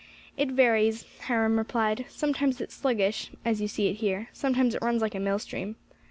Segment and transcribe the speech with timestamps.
[0.35, 4.99] "It varies," Hiram replied; "sometimes it's sluggish, as you see it here, sometimes it runs
[5.03, 5.75] like a mill stream.